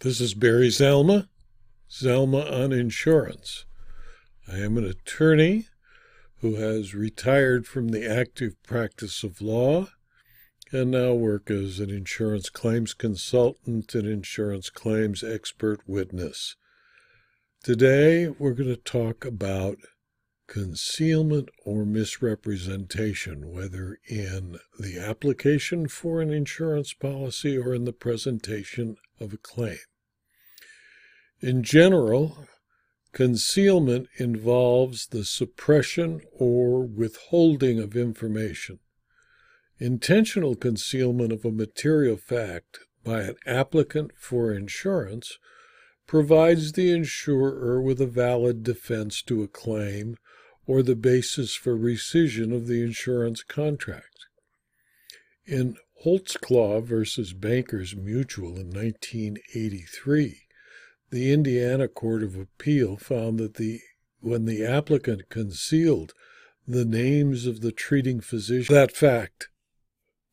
[0.00, 1.26] This is Barry Zalma,
[1.90, 3.64] Zalma on Insurance.
[4.46, 5.66] I am an attorney
[6.36, 9.88] who has retired from the active practice of law
[10.70, 16.54] and now work as an insurance claims consultant and insurance claims expert witness.
[17.64, 19.78] Today, we're going to talk about
[20.46, 28.96] concealment or misrepresentation, whether in the application for an insurance policy or in the presentation
[29.20, 29.78] of a claim.
[31.40, 32.46] In general,
[33.12, 38.80] concealment involves the suppression or withholding of information.
[39.78, 45.38] Intentional concealment of a material fact by an applicant for insurance
[46.06, 50.16] provides the insurer with a valid defense to a claim
[50.66, 54.26] or the basis for rescission of the insurance contract.
[55.46, 60.42] In Holtzclaw versus Bankers Mutual in 1983,
[61.10, 63.80] the Indiana Court of Appeal found that the
[64.20, 66.12] when the applicant concealed
[66.66, 69.48] the names of the treating physician, that fact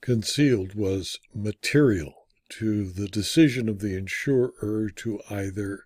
[0.00, 5.84] concealed was material to the decision of the insurer to either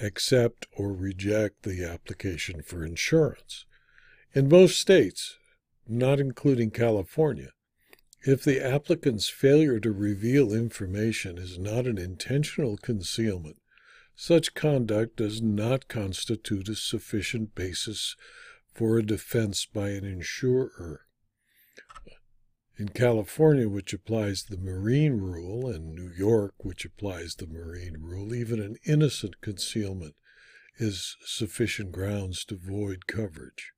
[0.00, 3.64] accept or reject the application for insurance.
[4.34, 5.36] In most states,
[5.86, 7.50] not including California,
[8.26, 13.56] if the applicant's failure to reveal information is not an intentional concealment,
[14.16, 18.16] such conduct does not constitute a sufficient basis
[18.72, 21.02] for a defense by an insurer.
[22.76, 28.34] In California, which applies the marine rule, and New York, which applies the marine rule,
[28.34, 30.14] even an innocent concealment
[30.78, 33.72] is sufficient grounds to void coverage.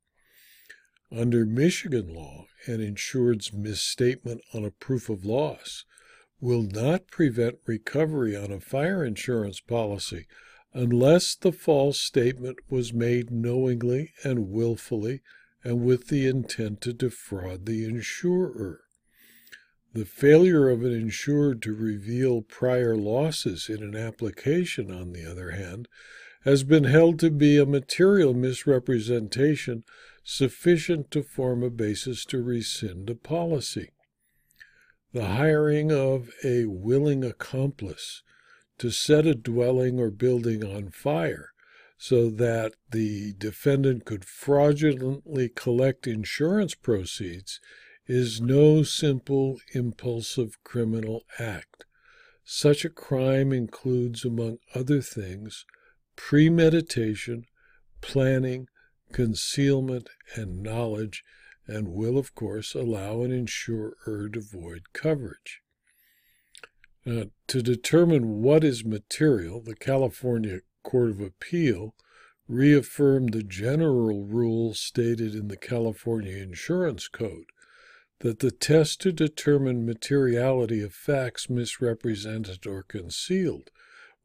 [1.12, 5.84] Under Michigan law, an insured's misstatement on a proof of loss
[6.40, 10.26] will not prevent recovery on a fire insurance policy
[10.72, 15.22] unless the false statement was made knowingly and willfully
[15.62, 18.82] and with the intent to defraud the insurer.
[19.94, 25.52] The failure of an insured to reveal prior losses in an application, on the other
[25.52, 25.88] hand,
[26.42, 29.84] has been held to be a material misrepresentation
[30.28, 33.92] sufficient to form a basis to rescind a policy.
[35.12, 38.24] The hiring of a willing accomplice
[38.78, 41.50] to set a dwelling or building on fire
[41.96, 47.60] so that the defendant could fraudulently collect insurance proceeds
[48.08, 51.84] is no simple impulsive criminal act.
[52.44, 55.64] Such a crime includes, among other things,
[56.16, 57.44] premeditation,
[58.00, 58.66] planning,
[59.12, 61.24] concealment, and knowledge,
[61.66, 65.62] and will, of course, allow an insurer to void coverage.
[67.04, 71.94] To determine what is material, the California Court of Appeal
[72.48, 77.46] reaffirmed the general rule stated in the California Insurance Code
[78.20, 83.70] that the test to determine materiality of facts misrepresented or concealed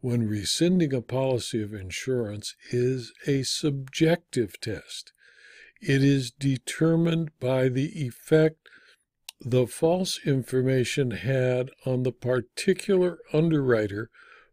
[0.02, 5.14] when rescinding a policy of insurance is a subjective test.
[5.80, 8.68] It is determined by the effect
[9.40, 14.10] the false information had on the particular underwriter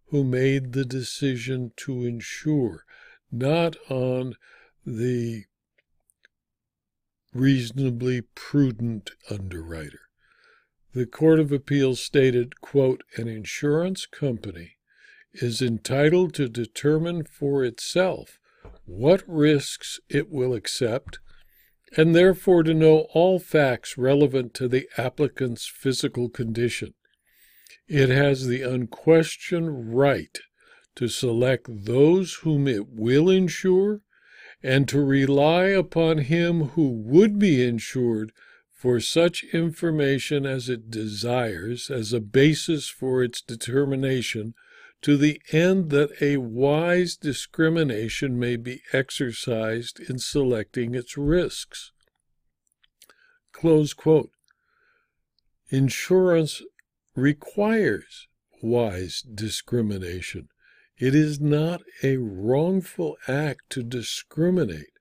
[0.07, 2.85] who made the decision to insure,
[3.31, 4.35] not on
[4.87, 5.45] the
[7.35, 10.01] reasonably prudent underwriter.
[10.95, 14.78] The Court of Appeals stated, quote, an insurance company
[15.35, 18.39] is entitled to determine for itself
[18.85, 21.19] what risks it will accept,
[21.97, 26.95] and therefore to know all facts relevant to the applicant's physical condition.
[27.87, 30.39] It has the unquestioned right
[30.97, 34.01] to select those whom it will insure
[34.63, 38.33] and to rely upon him who would be insured
[38.73, 44.55] for such information as it desires as a basis for its determination
[45.03, 51.93] to the end that a wise discrimination may be exercised in selecting its risks.
[53.53, 54.31] Close quote.
[55.71, 56.63] Insurance
[57.15, 58.27] requires
[58.63, 60.49] wise discrimination.
[60.99, 64.93] It is not a wrongful act to discriminate.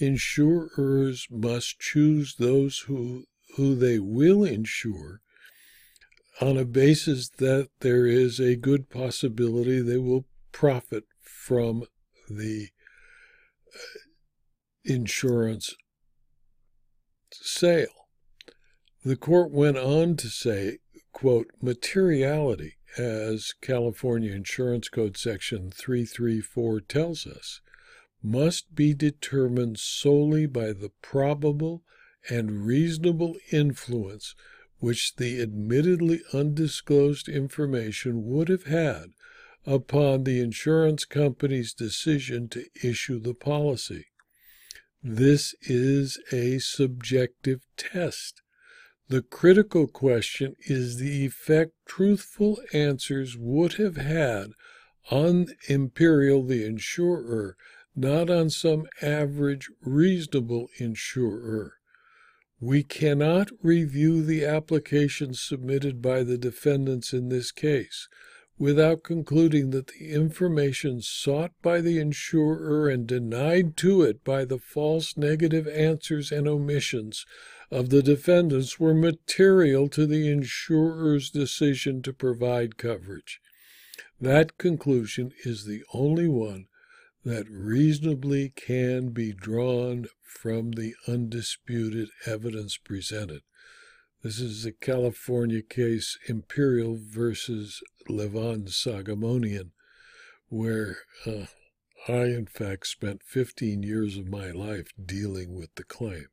[0.00, 3.24] Insurers must choose those who,
[3.56, 5.20] who they will insure
[6.40, 11.84] on a basis that there is a good possibility they will profit from
[12.28, 12.68] the
[13.74, 13.98] uh,
[14.84, 15.74] insurance
[17.32, 18.08] sale.
[19.04, 20.78] The court went on to say,
[21.12, 27.60] quote, materiality as California Insurance Code Section 334 tells us,
[28.22, 31.82] must be determined solely by the probable
[32.28, 34.34] and reasonable influence
[34.78, 39.10] which the admittedly undisclosed information would have had
[39.66, 44.06] upon the insurance company's decision to issue the policy.
[45.02, 48.42] This is a subjective test.
[49.08, 54.52] The critical question is the effect truthful answers would have had
[55.10, 57.56] on Imperial, the insurer,
[57.94, 61.75] not on some average reasonable insurer.
[62.60, 68.08] We cannot review the applications submitted by the defendants in this case
[68.58, 74.58] without concluding that the information sought by the insurer and denied to it by the
[74.58, 77.26] false negative answers and omissions
[77.70, 83.40] of the defendants were material to the insurer's decision to provide coverage.
[84.20, 86.68] That conclusion is the only one
[87.26, 93.42] that reasonably can be drawn from the undisputed evidence presented.
[94.22, 99.72] This is the California case Imperial versus Levon Sogomonian,
[100.50, 101.46] where uh,
[102.06, 106.28] I, in fact, spent 15 years of my life dealing with the claim.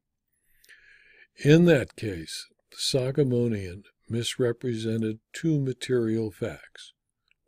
[1.44, 6.94] In that case, Sogomonian misrepresented two material facts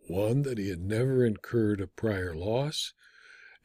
[0.07, 2.93] one, that he had never incurred a prior loss,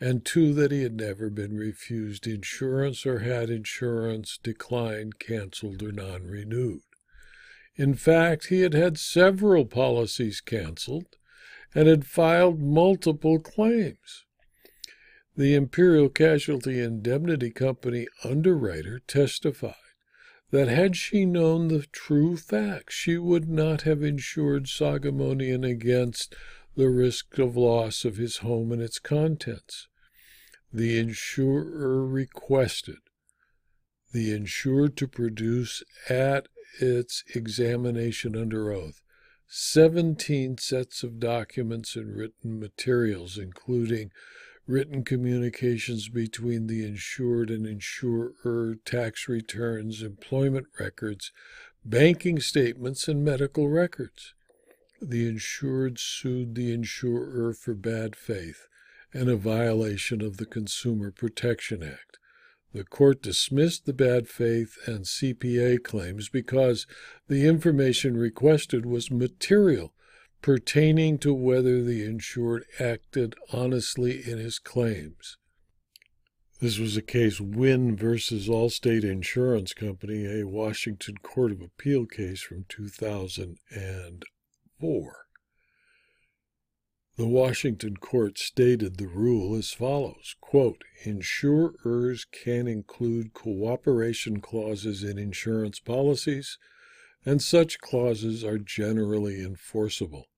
[0.03, 5.93] and two, that he had never been refused insurance or had insurance declined, canceled, or
[5.93, 6.81] non renewed.
[7.77, 11.17] In fact, he had had several policies canceled
[11.75, 14.25] and had filed multiple claims.
[15.37, 19.75] The Imperial Casualty Indemnity Company underwriter testified
[20.51, 26.35] that had she known the true facts, she would not have insured Sogomonian against
[26.75, 29.89] the risk of loss of his home and its contents
[30.73, 32.99] the insurer requested.
[34.13, 36.49] The insured to produce at
[36.81, 39.03] its examination under oath.
[39.49, 44.13] 17 sets of documents and written materials, including
[44.67, 51.33] written communications between the insured and insurer, tax returns, employment records,
[51.85, 54.35] banking statements, and medical records.
[55.03, 58.69] The insured sued the insurer for bad faith
[59.13, 62.19] and a violation of the Consumer Protection Act.
[62.73, 66.87] The court dismissed the bad faith and CPA claims because
[67.27, 69.93] the information requested was material
[70.41, 75.37] pertaining to whether the insured acted honestly in his claims.
[76.61, 82.41] This was a case Wynn versus Allstate Insurance Company, a Washington Court of Appeal case
[82.43, 85.27] from 2004.
[87.21, 95.19] The Washington court stated the rule as follows quote, Insurers can include cooperation clauses in
[95.19, 96.57] insurance policies,
[97.27, 100.31] and such clauses are generally enforceable.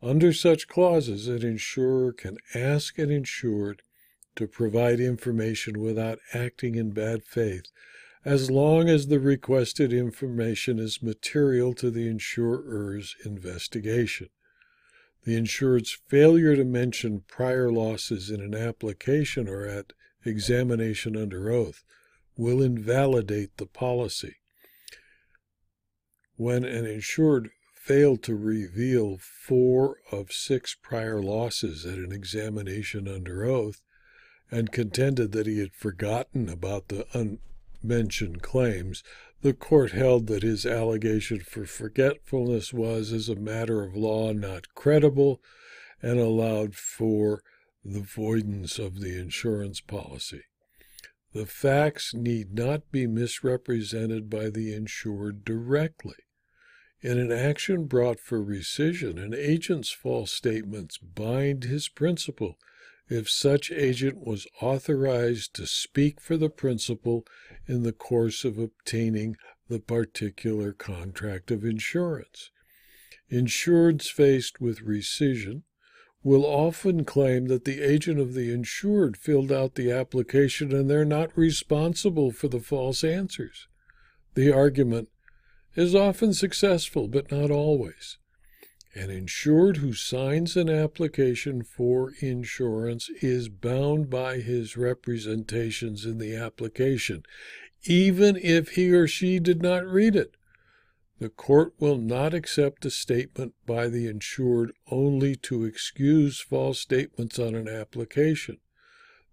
[0.00, 3.82] Under such clauses, an insurer can ask an insured
[4.36, 7.66] to provide information without acting in bad faith
[8.24, 14.30] as long as the requested information is material to the insurer's investigation.
[15.24, 19.92] The insured's failure to mention prior losses in an application or at
[20.24, 21.84] examination under oath
[22.36, 24.36] will invalidate the policy.
[26.36, 33.44] When an insured failed to reveal four of six prior losses at an examination under
[33.44, 33.80] oath
[34.50, 39.02] and contended that he had forgotten about the unmentioned claims,
[39.42, 44.74] the court held that his allegation for forgetfulness was, as a matter of law, not
[44.74, 45.42] credible
[46.00, 47.42] and allowed for
[47.84, 50.42] the voidance of the insurance policy.
[51.32, 56.16] The facts need not be misrepresented by the insured directly.
[57.00, 62.58] In an action brought for rescission, an agent's false statements bind his principal
[63.12, 67.26] if such agent was authorized to speak for the principal
[67.66, 69.36] in the course of obtaining
[69.68, 72.50] the particular contract of insurance.
[73.30, 75.62] Insureds faced with rescission
[76.22, 81.04] will often claim that the agent of the insured filled out the application and they're
[81.04, 83.66] not responsible for the false answers.
[84.34, 85.08] The argument
[85.74, 88.18] is often successful, but not always.
[88.94, 96.34] An insured who signs an application for insurance is bound by his representations in the
[96.36, 97.22] application,
[97.84, 100.36] even if he or she did not read it.
[101.20, 107.38] The court will not accept a statement by the insured only to excuse false statements
[107.38, 108.58] on an application.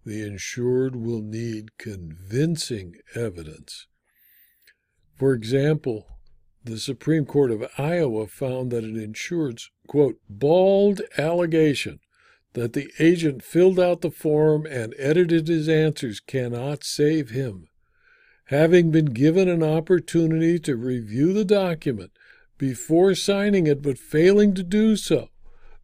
[0.06, 3.86] The insured will need convincing evidence.
[5.16, 6.06] For example,
[6.70, 12.00] the Supreme Court of Iowa found that an insured's, quote, bald allegation
[12.52, 17.68] that the agent filled out the form and edited his answers cannot save him.
[18.46, 22.10] Having been given an opportunity to review the document
[22.58, 25.28] before signing it but failing to do so,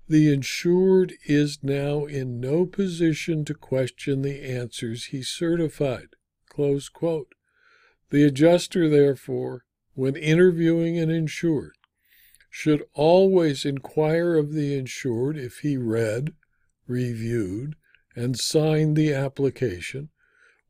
[0.08, 6.08] the insured is now in no position to question the answers he certified.
[6.48, 7.34] Close quote.
[8.10, 9.65] The adjuster, therefore,
[9.96, 11.72] when interviewing an insured,
[12.50, 16.34] should always inquire of the insured if he read,
[16.86, 17.74] reviewed,
[18.14, 20.10] and signed the application,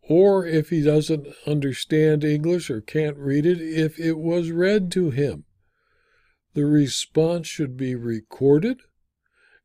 [0.01, 5.11] or if he doesn't understand English or can't read it, if it was read to
[5.11, 5.45] him.
[6.55, 8.81] The response should be recorded,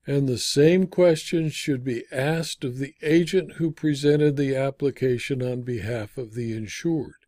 [0.07, 5.61] and the same questions should be asked of the agent who presented the application on
[5.61, 7.20] behalf of the insured.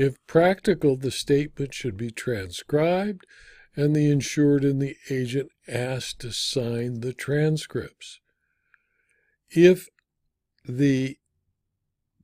[0.00, 3.26] If practical, the statement should be transcribed
[3.76, 8.18] and the insured and the agent asked to sign the transcripts.
[9.50, 9.90] If
[10.64, 11.18] the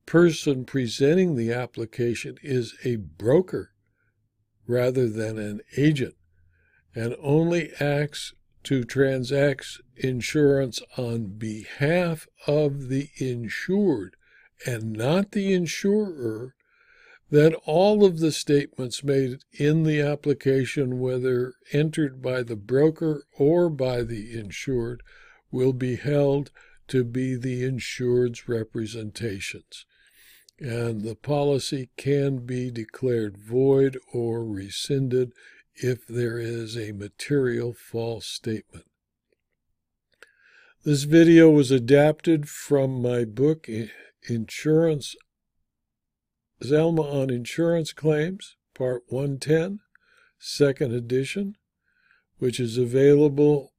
[0.07, 3.73] person presenting the application is a broker
[4.65, 6.15] rather than an agent
[6.95, 14.15] and only acts to transact insurance on behalf of the insured
[14.65, 16.55] and not the insurer,
[17.29, 23.69] then all of the statements made in the application, whether entered by the broker or
[23.69, 25.03] by the insured,
[25.51, 26.51] will be held
[26.87, 29.85] to be the insured's representations.
[30.59, 35.33] And the policy can be declared void or rescinded
[35.75, 38.85] if there is a material false statement.
[40.83, 43.67] This video was adapted from my book,
[44.29, 45.15] Insurance
[46.63, 49.79] Zalma on Insurance Claims, Part 110,
[50.39, 51.55] Second Edition,
[52.37, 53.73] which is available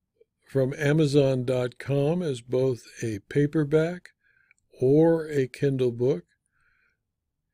[0.47, 4.11] from Amazon.com as both a paperback
[4.80, 6.25] or a Kindle book.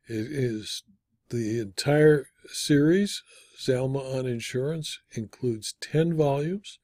[0.06, 0.82] It is
[1.30, 3.22] the entire series,
[3.58, 6.78] Zalma on Insurance, includes 10 volumes,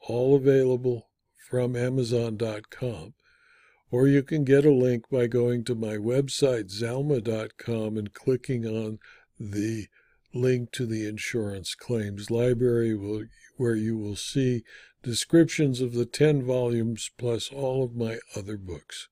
[0.00, 1.10] all available
[1.48, 3.14] from Amazon.com
[3.92, 8.98] or you can get a link by going to my website, zalma.com, and clicking on
[9.38, 9.86] the
[10.32, 12.94] link to the insurance claims library,
[13.56, 14.64] where you will see
[15.02, 19.08] descriptions of the 10 volumes plus all of my other books.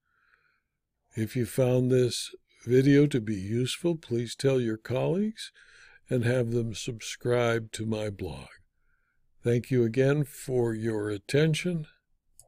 [1.14, 2.34] If you found this
[2.64, 5.52] video to be useful, please tell your colleagues
[6.08, 8.49] and have them subscribe to my blog.
[9.44, 11.87] Thank you again for your attention